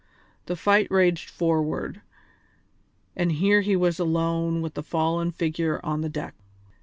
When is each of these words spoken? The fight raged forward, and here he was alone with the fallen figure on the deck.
The 0.47 0.55
fight 0.55 0.87
raged 0.89 1.29
forward, 1.29 2.01
and 3.15 3.33
here 3.33 3.61
he 3.61 3.75
was 3.75 3.99
alone 3.99 4.63
with 4.63 4.73
the 4.73 4.81
fallen 4.81 5.29
figure 5.31 5.79
on 5.85 6.01
the 6.01 6.09
deck. 6.09 6.33